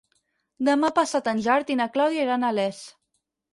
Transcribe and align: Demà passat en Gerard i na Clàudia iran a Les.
Demà 0.69 0.89
passat 1.01 1.29
en 1.33 1.43
Gerard 1.49 1.71
i 1.75 1.77
na 1.83 1.89
Clàudia 1.99 2.27
iran 2.29 2.51
a 2.51 2.53
Les. 2.63 2.83